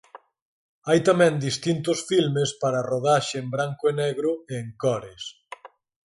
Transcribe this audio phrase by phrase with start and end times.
[0.87, 5.23] Hai tamén distintos filmes para a rodaxe en branco e negro e en cores.